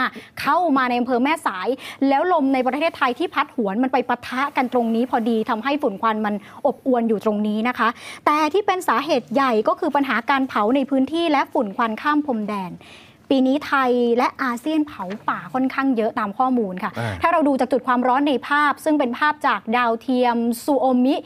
[0.41, 1.69] เข้ามาในอำเภอแม่สาย
[2.09, 6.35] แล้วลมในประเทศไทยที่พัดหวนมันไปปะทะกันตรงนี้พอดีทำให้ฝุ่นควันมัน
[6.67, 7.89] อบอวนอยู่ตรงนี้นะคะ
[8.27, 12.73] แต่ที่เป็นสาเหตุใหญ่ก็คือปัญหาการเผาในพื้นที่และฝุ่นควันข้ามพรมแดน
[13.35, 21.17] ปีนี้ไทยและอาเซียนเผาป่าค่อนข้างเยอะตามข้อมูลค่ะอ่าถ้าเราดูจากจุดความร้อนในภาพ ซึ่งเป็นภาพจากดาวเทียมซูโอมิ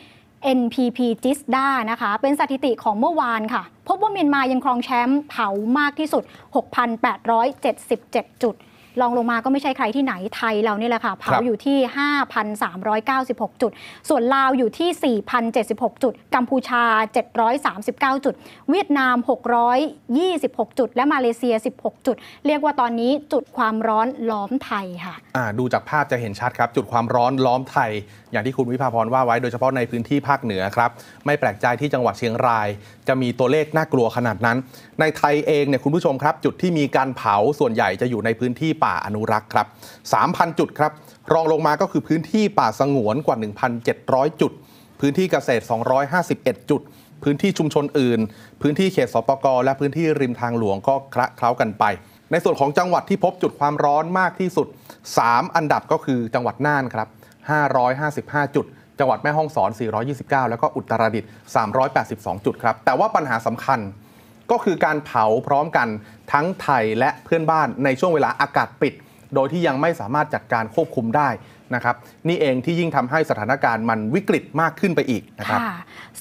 [0.59, 6.23] NPP จิสดานะคะ เป็นสถิติของเมื่อวานค่ะ พบว่าเมียนมายังครองแชมป์เผามากที่สุด
[7.13, 8.55] 6,877 จุด
[9.01, 11.79] ลองลงมาก็ไม่ใช่ใครที่ไหนไทยเรานี่แหละค่ะเผาครับอยู่ที่
[12.71, 13.73] 5,396 จุด
[14.09, 15.19] ส่วนลาวอยู่ที่
[15.57, 16.85] 4,076 จุด กัมพูชา
[17.55, 18.35] 739 จุด
[18.71, 19.17] เวียดนาม
[19.97, 27.91] 626 จุด และมาเลเซีย 16 จุด เรียกว่าตอนนี้จุดความร้อนล้อมไทยค่ะอ่าดูจากภาพจะเห็นชัดครับ จุดความร้อนล้อมไทย
[28.33, 30.91] อย่างที่คุณวิภาพรว่าไว้โดยเฉพาะในพื้นที่ภาคเหนือครับ
[31.27, 32.69] ไม่แปลกใจที่จังหวัดเชียงราย
[33.09, 34.57] จะมีตัวเลขน่ากลัวขนาดนั้น
[35.01, 39.67] ในไทยเองเนี่ยคุณผู้ชมครับ จุดที่มีการเผาส่วนใหญ่จะอยู่ในพื้นที่ป่าาอนุรักษ์ครับ
[40.13, 40.93] 3,000 จุดครับ
[41.33, 43.37] รองลงมาก็คือพื้นที่ป่าสงวนกว่า
[43.89, 44.53] 1,700 จุด
[45.01, 45.65] พื้นที่เกษตร
[46.17, 46.83] 251 จุด
[47.25, 48.21] พื้นที่ชุมชนอื่น
[48.63, 51.85] พื้นที่เขตสปกและพื้นที่ริมทางหลวงก็คละเคล้ากันไป
[52.31, 54.67] ในส่วนของจังหวัดที่พบจุดความร้อนมากที่สุด
[55.11, 57.09] 3 อันดับก็คือจังหวัดน่านครับ
[57.87, 58.67] 555 จุด
[58.99, 59.71] จังหวัดแม่ฮ่องสอน
[60.11, 61.29] 429 แล้วก็อุตรดิตถ์
[61.87, 63.81] 382 จุดครับ แต่ว่าปัญหาสำคัญ
[64.51, 65.89] ก็คือการเผาพร้อมกัน
[66.33, 68.95] ทั้งไทยและเพื่อนบ้านในช่วงเวลาอากาศปิด
[69.35, 71.29] โดยที่ยังไม่สามารถจัดการควบคุมได้
[71.75, 71.97] นะครับ
[72.29, 75.61] นี่เองที่ยิ่งทำให้สถานการณ์มันวิกฤตมากขึ้นไปอีกนะครับ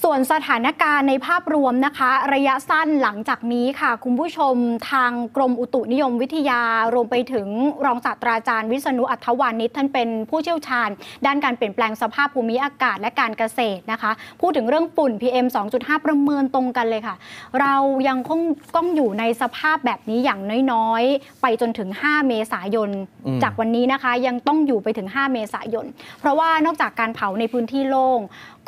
[0.02, 4.54] ส่วนสถานการณ์ในภาพรวมนะคะ ระยะสั้นหลังจากนี้ค่ะ คุณผู้ชม
[4.90, 6.60] ทางกรมอุตุนิยมวิทยา
[6.94, 7.48] รวมไปถึง
[7.86, 10.88] รองศาสตราจารย์วิษณุอัธวานิชท่านเป็นผู้เชี่ยวชาญ
[11.26, 17.16] ด้านการเปลี่ยนแปลงสภาพภูมิอากาศและการเกษตรนะคะ พูดถึงเรื่องฝุ่น PM 2.5 ประเมินตรงกันเลยค่ะ
[17.60, 17.74] เรา
[18.08, 18.40] ยังคง
[18.76, 20.40] ต้องอยู่ในสภาพแบบนี้อย่าง
[20.72, 22.90] น้อยๆ ไปจนถึง 5 เมษายน
[23.26, 25.86] อืมจากวันนี้นะคะยังต้องอยู่ไปถึง 5 เมษายน
[26.20, 28.20] เพราะว่านอกจากการเผาในพื้นที่โล่ง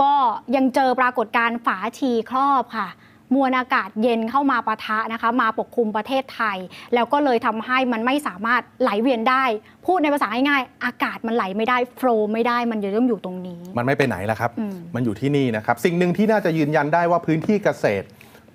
[0.02, 0.12] ก็
[0.56, 2.88] ยังเจอปรากฏการณ์ฝาชีครอบค่ะ
[3.34, 6.58] มวลอากาศเย็นเข้ามาปะทะนะคะ มาปกคลุมประเทศไทย
[6.94, 9.44] แล้วก็เลยทำให้มันไม่สามารถไหลเวียนได้
[9.86, 18.06] พูดในภาษาง่ายๆอากาศมันไหลไม่ได้โฟลว์ไม่ได้มันจะต้องอยู่ตรงนี้ มันไม่ไปไหนแล้วครับอืมมันอยู่ที่นี่นะครับ สิ่งหนึ่งที่น่าจะยืนยันได้ว่าพื้นที่เกษตร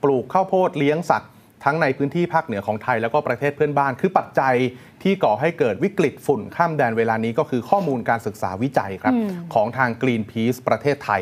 [0.04, 1.32] ปลูกข้าวโพดเลี้ยงสัตว์
[1.64, 4.56] ทั้งในพื้นที่ภาคเหนือของไทยแล้วก็ประเทศเพื่อนบ้าน คือปัจจัย
[5.04, 11.22] ที่ก่อให้เกิดวิกฤตฝุ่นข้ามแดนเวลานี้ก็คือข้อมูลการศึกษาวิจัยครับอืมของทาง Greenpeace ประเทศไทย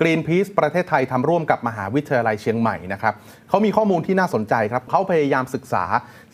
[0.00, 3.14] Greenpeace ประเทศไทยทำร่วมกับมหาวิทยาลัยเชียงใหม่นะครับ
[3.48, 5.84] เขามีข้อมูลที่น่าสนใจครับเขาพยายามศึกษา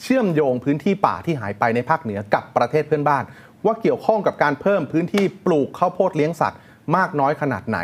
[0.03, 3.25] เชื่อมโยงพื้นที่ป่าที่หายไปในภาคเหนือกับประเทศเพื่อนบ้าน
[3.65, 6.61] ว่าเกี่ยวข้องกับการเพิ่มพื้นที่ปลูกข้าวโพดเลี้ยงสัตว์
[6.97, 7.79] มากน้อยขนาดไหน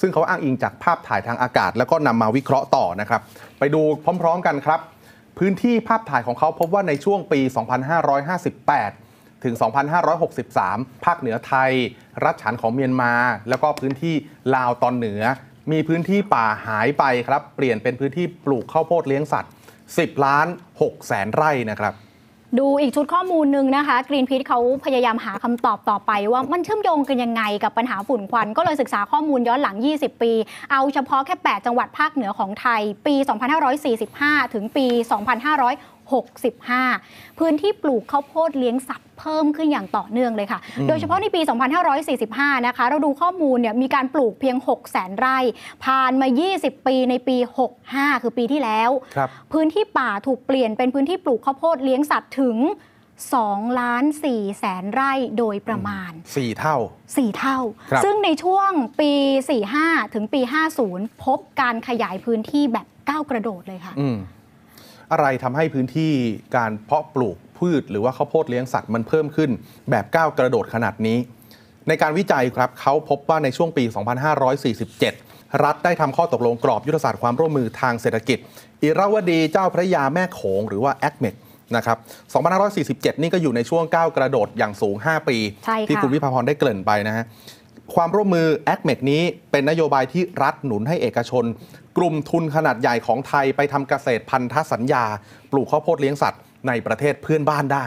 [0.00, 3.20] ซึ่งเขาอ้างอิงจากภาพถ่ายทางอากาศ แล้วก็นำมาวิเคราะห์ต่อนะครับ
[3.58, 3.80] ไปดู
[4.22, 4.80] พร้อม ๆ กันครับ
[5.38, 9.54] พื้นที่ภาพถ่ายของเขาพบว่าในช่วงปี 2558 ถึง
[10.30, 11.72] 2563 ภาคเหนือไทย
[12.24, 13.12] รัฐฉานของเมียนมา
[13.48, 14.14] แล้วก็พื้นที่
[14.54, 15.22] ลาวตอนเหนือ
[15.72, 19.52] มีพื้นที่ป่าหายไปครับ เปลี่ยนเป็นพื้นที่ปลูกข้าวโพดเลี้ยงสัตว์
[19.88, 20.46] 10 ล้าน
[20.80, 21.94] 6แสนไร่นะครับ
[22.58, 30.32] ดูอีกชุดข้อมูลหนึ่งนะคะกรีนพี e เขาพยายามหาคำตอบต่อไปว่ามันเชื่อมโยงกันยังไงกับปัญหาฝุ่นควัน ก็เลยศึกษาข้อมูลย้อนหลัง 20 ปี
[30.72, 33.14] เอาเฉพาะแค่ 8 จังหวัดภาคเหนือของไทย ปี
[33.84, 34.86] 2545 ถึงปี
[36.12, 41.40] 2565 พื้นที่ปลูกข้าวโพดเลี้ยงสัตว์เพิ่มขึ้นอย่างต่อเนื่องเลยค่ะอืมโดยเฉพาะในปี
[42.02, 45.38] 2545 นะคะ เราดูข้อมูลเนี่ยมีการปลูกเพียง 6 0 0 0 0 0ไร่
[45.84, 47.36] ผ่านมา 20 ปีในปี
[47.80, 52.58] 65 คือปีที่แล้วครับพื้นที่ป่าถูกเปลี่ยนเป็นพื้นที่ปลูกข้าวโพดเลี้ยงสัตว์ถึง
[53.18, 56.76] 2ล้าน4แสนไร่โดยประมาณสี่เท่า
[57.08, 57.58] 4 เท่า
[57.90, 58.70] ครับซึ่งในช่วง
[59.00, 59.12] ปี
[59.62, 60.40] 45 ถึงปี
[60.82, 63.94] 50 พบการขยายพื้นที่แบบก้าวกระโดดเลยค่ะ
[65.12, 66.12] อืมอะไรทำให้พื้นที่
[66.56, 69.50] การเพาะปลูกพืช หรือว่าข้าวโพดเลี้ยงสัตว์มันเพิ่มขึ้น
[69.90, 71.18] แบบก้าวกระโดดขนาดนี้
[71.88, 73.84] ในการวิจัยครับเขาพบว่าในช่วงปี
[74.68, 78.38] 2547 รัฐได้ทำข้อตกลงกรอบยุทธศาสตร์ความร่วมมือทางเศรษฐกิจ
[78.82, 81.34] อิราวดีเจ้าพระยาแม่โขงหรือว่าแอคเมก
[81.76, 81.98] นะครับ
[83.14, 87.24] 2547 นี่ก็อยู่ในช่วงก้าวกระโดดอย่างสูง 5 ปีใช่ค่ะที่คุณวิภาพรได้เกริ่นไปนะฮะ
[87.94, 91.44] ความร่วมมือแอคเมกนี้เป็นนโยบายที่รัฐหนุนให้เอกชน
[91.96, 95.04] กลุ่มทุนขนาดใหญ่ของไทยไปทำเกษตรพันธสัญญา
[95.50, 97.86] ปลูกข้าวโพดเลี้ยงสัตว์ในประเทศเพื่อนบ้านได้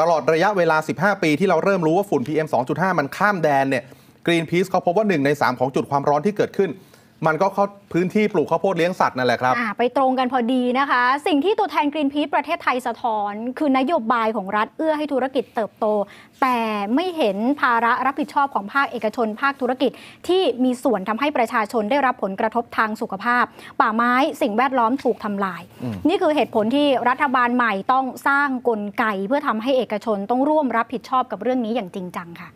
[0.00, 3.84] ตลอดระยะเวลา 15 ปีที่เราเริ่มรู้ว่าฝุ่น PM 2.5 มันข้ามแดนเนี่ย
[4.26, 6.70] กรีนพีซเขาพบว่า 1 ใน 3 ของจุดความร้อนที่เกิดขึ้น
[7.26, 15.86] มันก็เข้าพื้นที่ปลูกข้าวโพดเลี้ยงสัตว์นั่นแหละครับอ่าไปตรงกันพอดีนะคะ สิ่งที่ตัวแทนกรีนพี e ประเทศไทยสะท้อน คือนโยบายของรัฐเอื้อให้ธุรกิจเติบโต
[16.42, 16.58] แต่
[16.94, 19.90] ไม่เห็นภาระรับผิดชอบของภาคเอกชน ภาคธุรกิจ
[20.28, 23.44] ที่มีส่วนทำให้ประชาชนได้รับผลกระทบทางสุขภาพ
[23.80, 32.48] ป่าไม้สิ่งแวดล้อมถูกทำลายอืมนี่คือเหตุผลที่รัฐบาลใหม่ต้องสร้างกลไก เพื่อทำให้เอกชนต้องร่วมรับผิดชอบกับเรื่องนี้อย่างจริงจังค่ะ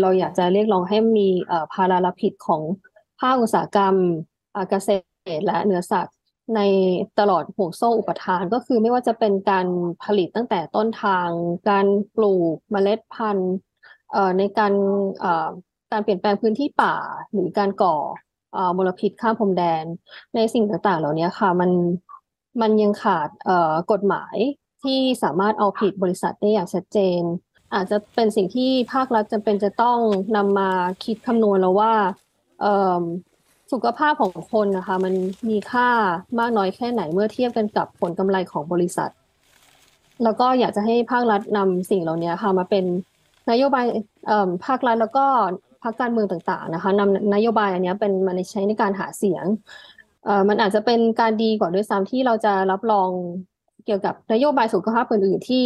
[0.00, 2.62] เราอยากจะเรียกร้องให้มีเอ่อภาระรับผิดของ
[2.93, 3.94] ภาคอุตสาหกรรม
[4.70, 4.90] เกษ
[5.38, 6.16] ตรและเนื้อสัตว์
[6.56, 6.60] ใน
[7.18, 9.66] ตลอดห่วงโซ่อุปทานก็คือไม่ว่าจะเป็นการ
[10.04, 11.28] ผลิตตั้งแต่ต้นทาง
[11.68, 13.54] การปลูกเมล็ดพันธุ์
[14.38, 14.72] ในการ
[15.92, 16.94] การเปลี่ยนแปลงพื้นที่ป่า
[17.32, 17.96] หรือการก่อ
[18.56, 19.84] อ่อมลพิษข้ามพรมแดน
[20.34, 21.70] ในสิ่งต่างๆ เหล่านี้ค่ะมัน
[22.60, 23.28] มันยังขาด
[23.92, 24.36] กฎหมาย
[24.82, 27.22] ที่สามารถเอาผิดบริษัทได้อย่างชัดเจน
[27.74, 29.98] อาจจะเป็นสิ่งที่ภาครัฐจำเป็นจะต้อง
[30.36, 30.70] นำมา
[31.04, 31.92] คิดคำนวณแล้วว่า
[33.72, 35.14] สุขภาพของคนนะคะ มัน
[35.48, 35.88] มีค่า
[36.38, 39.10] มากน้อยแค่ไหนเมื่อเทียบกันกับผลกำไรของบริษัท
[40.24, 42.84] แล้วก็อยากจะให้ภาครัฐนำสิ่งเหล่านี้ค่ะมาเป็น
[43.50, 43.84] นโยบาย
[44.66, 45.24] ภาครัฐแล้วก็
[45.82, 49.44] พรรคการเมืองต่างๆนะคะนำนโยบายอันนี้เป็นมาใช้ในการหาเสียง
[50.48, 53.10] มันอาจจะเป็นการดีกว่าด้วยซ้ำที่เราจะรับรอง
[53.84, 55.64] เกี่ยวกับนโยบายสุขภาพอื่นๆที่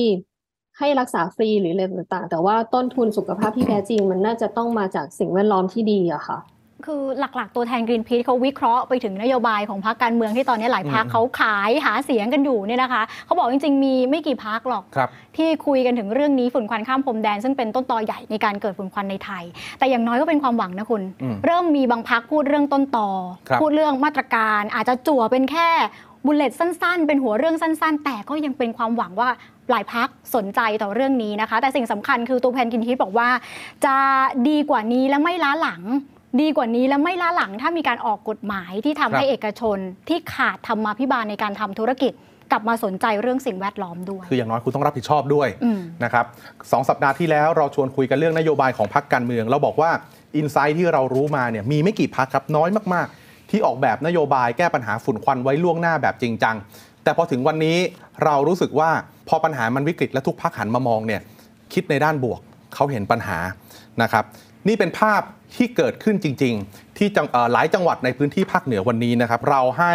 [0.79, 6.39] ให้รักษาฟรีหรืออะไรต่างๆ แต่ว่าต้นทุนสุขภาพที่แท้จริง มันน่าจะต้องมาจากสิ่งแวดล้อมที่ดีอะค่ะ
[6.87, 19.45] คือหลักๆ ตัวแทนกรีนพี e เขาวิเคราะห์ไปถึงนโยบายของพรรคการเมืองที่ตอนนี้หลายพรรคอืมเขาขายหาเสียงกันอยู่เนี่ยนะคะเขาบอกจริงๆมีไม่กี่พรรคหรอกครับที่คุยกันถึงเรื่องนี้ฝุ่นควันข้ามพรมแดน ซึ่งเป็นต้นตอใหญ่ในการเกิดฝุ่นควันในไทย
[19.79, 23.09] แต่อย่างน้อยก็เป็นความหวังนะคุณอืมเริ่มมีบางพรรคพูดเรื่องต้นตอ
[23.49, 25.69] ครับพูดเรื่องมาตรการ อาจจะจั่วเป็นแค่
[26.27, 29.29] bullet สั้น ๆ เป็นหัวเรื่องสั้น ๆ แต่ก็ยังเป็นความหวังว่า
[29.71, 33.29] หลายพรรคสนใจต่อเรื่องนี้นะคะ แต่สิ่งสำคัญคือตัวแทน Greenpeace บอกว่า
[33.85, 33.97] จะ
[34.49, 35.83] ดีกว่านี้และไม่ล้าหลัง
[36.41, 42.13] ดีกว่านี้และไม่ล้าหลังถ้ามีการออกกฎหมายที่ทำให้ครับเอกชนที่ขาดธรรมาภิบาลในการทำธุรกิจ
[42.53, 46.25] กลับมาสนใจเรื่องสิ่งแวดล้อมด้วย คืออย่างน้อยคุณต้องรับผิดชอบด้วยอืมนะครับ
[46.73, 49.91] สองสัปดาห์ที่แล้วเราชวนคุยกันเรื่องนโยบายของพรรคการเมือง เราบอกว่า
[50.37, 56.57] อินไซต์ที่เรารู้มาเนี่ยมีไม่กี่พรรคครับน้อยมากๆ ที่ออกแบบนโยบายแก้ปัญหาฝุ่นควันไว้ล่วงหน้าแบบจริงจัง
[57.05, 57.77] แต่พอถึงวันนี้
[58.25, 58.91] เรารู้สึกว่า
[59.29, 61.21] พอปัญหามันวิกฤตและทุกพรรคหันมามองเนี่ย
[61.73, 62.41] คิดในด้านบวก
[62.75, 63.39] เขาเห็นปัญหา
[64.03, 64.25] นะครับ
[64.67, 65.23] นี่เป็นภาพ
[65.57, 69.95] ที่เกิดขึ้นจริง ๆ ที่จังเอ่อหลายจังหวัดในพื้นที่ภาคเหนือวันนี้นะครับ เราให้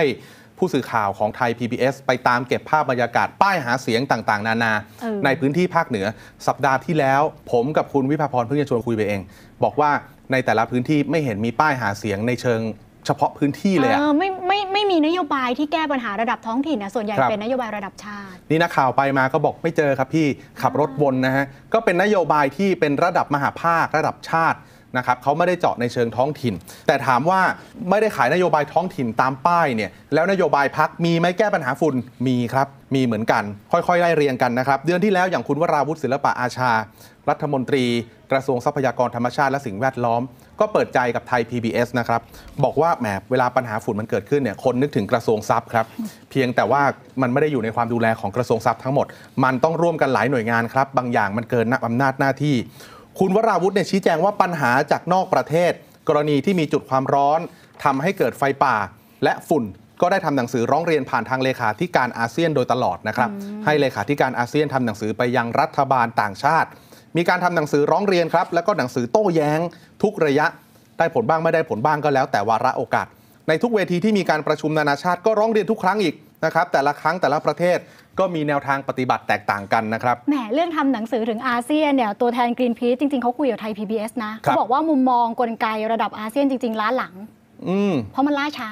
[0.57, 6.05] ผู้สื่อข่าวของไทย PBS ไปตามเก็บภาพบรรยากาศป้ายหาเสียงต่างๆ นานาเออในพื้นที่ภาคเหนือ
[6.47, 7.21] สัปดาห์ที่แล้ว
[7.51, 9.21] ผมกับคุณวิภาพรเพิ่งจะชวนคุยไปเอง
[9.63, 9.91] บอกว่า
[10.31, 12.61] ในแต่ละพื้นที่ไม่เห็นมีป้ายหาเสียงในเชิง
[13.05, 20.27] เฉพาะพื้นที่เลยอะเออไม่ไม่ไม่มีนโยบายที่แก้ปัญหาระดับท้องถิ่นนะส่วนใหญ่ครับ เป็นนโยบายระดับชาติ นี่นักข่าวไปมาก็บอกไม่เจอครับพี่
[20.61, 24.59] ขับรถวนนะฮะ ก็เป็นนโยบายที่เป็นระดับมหาภาคระดับชาติ
[24.97, 26.53] นะครับเขาไม่ได้เจาะในเชิงท้องถิ่น
[26.87, 27.41] แต่ถามว่า
[27.89, 31.95] ไม่ได้ขายนโยบายท้องถิ่นตามป้ายเนี่ยแล้วนโยบายพักมีไหมแก้ปัญหาฝุ่น
[32.27, 36.71] มีครับ มีเหมือนกัน ค่อยๆไล่เรียงกันนะครับ เดือนที่แล้วอย่างคุณวราวุฒิศิลปะอาชา
[37.29, 37.85] รัฐมนตรี
[38.31, 40.21] กระทรวงทรัพยากรธรรมชาติและสิ่งแวดล้อม
[40.59, 42.21] ก็เปิดใจกับไทย PBS นะครับ
[42.63, 45.85] บอกว่าแหมเวลาปัญหาฝุ่นมันเกิดขึ้นเนี่ยคนนึกถึงกระทรวงทรัพย์ครับ
[46.31, 46.81] เพียงแต่ว่า
[47.21, 49.05] มันไม่ได้อยู่ในความดูแลของกระทรวงทรัพย์ทั้งหมด
[49.43, 52.55] มันต้องร่วมกันหลายหน่วยงานครับ บางอย่างมันเกินอำนาจหน้าที่
[53.19, 55.71] คุณวราวุฒิเนี่ยชี้แจงว่าปัญหาจากนอกประเทศ
[56.07, 57.39] กรณีที่มีจุดความร้อน
[57.83, 58.75] ทำให้เกิดไฟป่า
[59.23, 59.63] และฝุ่น
[60.01, 63.29] ก็ได้ทำหนังสือร้องเรียนผ่านทางเลขาธิการอาเซียนโดยตลอดนะครับ
[63.65, 66.69] ให้เลขาธิการอาเซียนทำหนังสือไปยังรัฐบาลต่างชาติ
[67.17, 69.59] มีการทำหนังสือร้องเรียนครับ แล้วก็หนังสือโต้แย้ง
[70.03, 70.45] ทุกระยะ
[70.97, 73.07] ได้ผลบ้างไม่ได้ผลบ้างก็แล้ว แต่วาระโอกาส
[73.47, 77.77] ในทุกเวทีที่มีการประชุมนานาชาติก็ร้องเรียนทุกครั้งอีกนะครับแต่ละครั้งแต่ละประเทศ
[78.19, 87.13] ก็มีแนวทางปฏิบัติแตกต่างกันนะครับ แหม เรื่องทำหนังสือถึงอาเซียนเนี่ย ตัวแทน Greenpeace จริง ๆเขาคุยกับไทย PBS นะครัเขาบบอกว่ามุมมองกลไกระดับอาเซียนจริง ๆ ล้าหลัง
[87.67, 88.69] อืมเพราะมันล่าช้า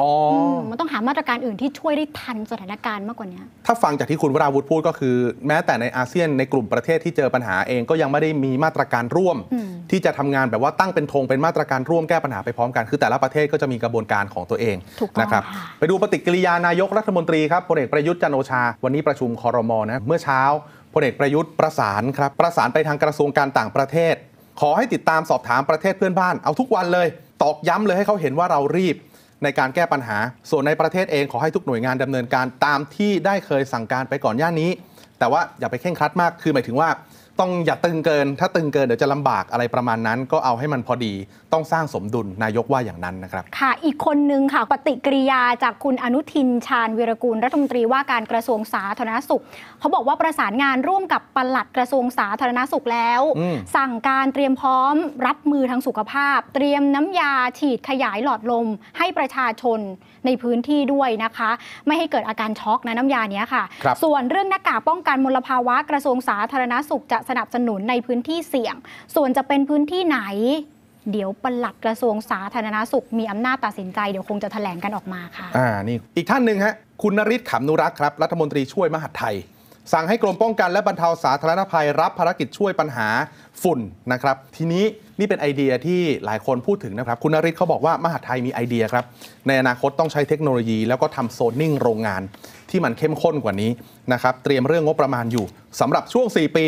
[0.00, 5.16] อ๋ออมมันต้องหามาตรการอื่นที่ช่วยได้ทันสถานการณ์มากกว่านี้ ถ้าฟังจากที่คุณวราวุธพูดก็คือ
[5.48, 20.42] แม้แต่ในอาเซียนในกลุ่มประเทศที่เจอปัญหาเองก็ยังไม่ได้มีมาตรการร่วม อืม ที่จะทำงานแบบว่าตั้งเป็นธงเป็นมาตรการร่วมแก้ปัญหาไปพร้อมกันคือแต่ละประเทศก็จะมีกระบวนการของตัวเองถูกต้องนะครับ ค่ะ ไปดูปฏิกิริยานายกรัฐมนตรีครับพลเอกประยุทธ์จันทร์โอชา วันนี้ประชุมคอรมอนะเมื่อเช้า
[20.94, 24.14] พลเอกประยุทธ์ประสานครับ ประสานไปทางกระทรวงการต่างประเทศ
[24.60, 27.08] ขอให้ติดตามสอบถามประเทศเพื่อนบ้านเอาทุกวันเลย
[27.42, 28.96] ตอกย้ำเลยให้เขาเห็นว่าเรารีบ
[29.44, 30.18] ในการแก้ปัญหา
[30.50, 34.70] ส่วนในประเทศเองขอให้ทุกหน่วยงานดำเนินการตามที่ได้เคยสั่งการไปก่อนย่านนี้
[35.18, 36.88] แต่ว่าอย่าไปเข่งครัดมากคือหมายถึงว่า
[37.40, 41.12] ต้องอย่าตึงเกิน ถ้าตึงเกินเดี๋ยวจะลำบากอะไรประมาณนั้น ก็เอาให้มันพอดี
[41.52, 49.42] ต้องสร้างสมดุลนายกว่าอย่างนั้นนะครับ ค่ะ อีกคนนึงค่ะ ปฏิกิริยาจากคุณอนุทินชาญวีรกูลรัฐมนตรีว่าการกระทรวงสาธารณสุข
[49.80, 54.94] เขาบอกว่าประสานงานร่วมกับปลัดกระทรวงสาธารณสุขแล้วอืมสั่งการเตรียมพร้อม
[55.26, 58.66] รับมือทางสุขภาพ เตรียมน้ำยาฉีดขยายหลอดลม
[58.98, 59.80] ให้ประชาชน
[60.26, 61.50] ในพื้นที่ด้วยนะคะ
[61.86, 68.74] ไม่ให้เกิดอาการช็อกนะน้ำยาเนี้ยค่ะครับส่วนเรื่องหน้ากากป้องกันมลภาวะกระทรวงสาธารณสุขจะสนับสนุนในพื้นที่เสี่ยง
[69.14, 70.20] ส่วนจะเป็นพื้นที่ไหน
[71.12, 79.36] เดี๋ยวปลัดกระทรวงสาธารณสุข มีอำนาจตัดสินใจเดี๋ยวคงจะแถลงกันออกมาค่ะอ่านี่อีกท่านหนึ่งฮะคุณนริศขำนุรักษ์ครับ รัฐมนตรีช่วยมหาดไทย
[79.92, 83.08] สั่งให้กรมป้องกันและบรรเทาสาธารณภัยรับภารกิจช่วยปัญหา
[83.62, 83.80] ฝุ่น
[84.12, 84.84] นะครับ ทีนี้
[85.18, 89.04] นี่เป็นไอเดียที่หลายคนพูดถึงนะครับ คุณนริศเขาบอกว่ามหาดไทยมีไอเดียครับ
[89.46, 92.22] ในอนาคตต้องใช้เทคโนโลยี แล้วก็ทำโซนนิ่งโรงงาน
[92.74, 93.70] ที่มันเข้มข้นกว่านี้
[94.12, 95.44] นะครับเตรียมเรื่องงบประมาณอยู่
[95.80, 96.66] สำหรับช่วง 4 ปี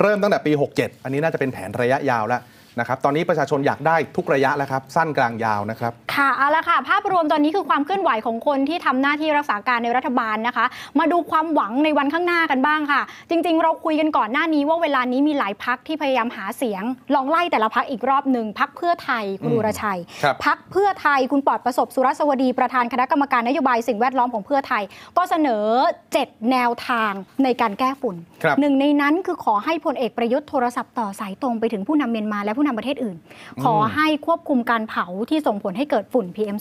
[0.00, 2.40] เริ่มตั้งแต่ปี 67 อันนี้น่าจะเป็นแผนระยะยาวแล้ว
[2.78, 10.64] นะครับตอนนี้ประชาชนอยากได้ทุกระยะแล้วครับ สั้นกลางยาวนะครับ ค่ะเอาละค่ะ ภาพรวมตอนนี้คือความเคลื่อนไหวของคนที่ทำหน้าที่รักษาการในรัฐบาลนะคะ
[10.98, 16.82] มาดูความหวังในวันข้างหน้ากันบ้างค่ะ จริง ๆ เราคุยกันก่อนหน้านี้ว่าเวลานี้มีหลายพักที่พยายามหาเสียง
[17.14, 24.82] ลองไล่แต่ละพักอีกรอบหนึ่งพักเพื่อไทยคุณอืมอุรชัยครับพักเพื่อไทยคุณปลอดประสบสุรสวดีประธานคณะกรรมการนโยบายสิ่งแวดล้อมของเพื่อไทย
[25.16, 25.64] ก็เสนอ
[26.08, 27.12] 7 แนวทาง
[27.44, 33.16] ในการแก้ฝุ่นครับหนึ่งในนั้นคือขอให้พลเอกประยุทธ์โทรศัพท์ต่อสายตรงไปถึงผู้นำเมียนมาและผู้นำประเทศอื่น
[33.64, 36.56] ขอให้ควบคุมการเผาที่ส่งผลให้เกิดฝุ่น PM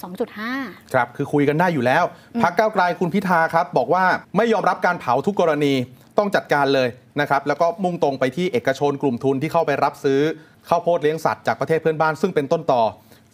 [0.45, 2.03] 2.5 ครับ คือคุยกันได้อยู่แล้ว
[2.43, 4.03] พักก้าวไกลคุณพิธาครับ บอกว่า
[4.37, 5.73] ไม่ยอมรับการเผาทุกกรณี
[6.17, 6.89] ต้องจัดการเลย
[7.21, 10.21] นะครับ แล้วก็มุ่งตรงไปที่เอกชนกลุ่มทุนที่เข้าไปรับซื้อ
[10.69, 12.81] ข้าวโพดเลี้ยงสัตว์จากประเทศเพื่อนบ้านซึ่งเป็นต้นต่อ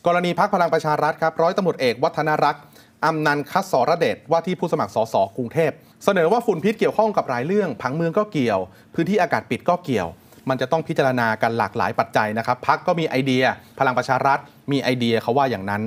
[0.08, 2.64] กรณีพักพลังประชารัฐครับร้อยตำรวจเอกวัฒนรักษ์
[3.06, 5.72] อำนันต์คัสสรเดชว่าที่ผู้สมัครสสกรุงเทพ
[6.06, 8.60] เสนอว่าฝุ่นพิษเกี่ยวข้องกับหลายเรื่อง ผังเมืองก็เกี่ยว
[8.94, 10.08] พื้นที่อากาศปิดก็เกี่ยว
[10.50, 13.44] มันจะต้องพิจารณากันหลากหลายปัจจัยนะครับพักก็มีไอเดีย
[13.80, 14.40] พลังประชารัฐ
[14.72, 15.82] มีไอเดียเขาว่าอย่างนั้น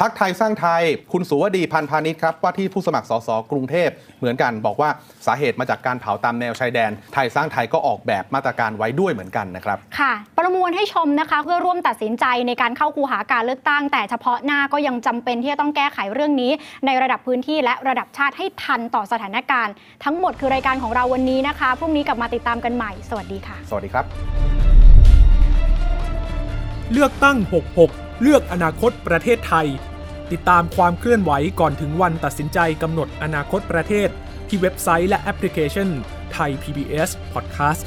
[0.00, 4.90] พักไทยสร้างไทย คุณสุวดีพันธ์พาณิชย์ครับว่าที่ผู้สมัครสสกรุงเทพเหมือนกันบอกว่า
[5.26, 16.52] สาเหตุมาจากการเผาตามแนวชายแดน ไทยสร้างไทยก็ออกแบบมาตรการไว้ด้วยเหมือนกันนะครับ ค่ะ ประมวลให้ชมนะคะเพื่อร่วมตัดสินใจในการเข้าคูหาการเลือกตั้ง แต่เฉพาะหน้าก็ยังจำเป็นที่จะต้องแก้ไขเรื่องนี้
[16.86, 24.04] ในระดับพื้นที่และระดับชาติให้ทันต่อสถานการณ์ ทั้งหมดคือรายการของเราวันนี้นะคะพรุ่งนี้กลับมาติดตามกันใหม่ สวัสดีค่ะ สวัสดีครับ
[26.92, 29.66] เลือกตั้ง 66 เลือกอนาคตประเทศไทย
[30.32, 34.08] ติดตามความเคลื่อนไหวก่อนถึงวันตัดสินใจกำหนดอนาคตประเทศ
[34.48, 35.88] ที่เว็บไซต์และแอปพลิเคชัน
[36.32, 37.84] ไทย PBS Podcast